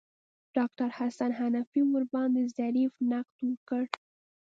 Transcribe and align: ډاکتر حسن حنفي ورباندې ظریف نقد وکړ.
ډاکتر 0.55 0.87
حسن 0.97 1.31
حنفي 1.39 1.81
ورباندې 1.93 2.43
ظریف 2.57 2.93
نقد 3.11 3.37
وکړ. 3.49 3.83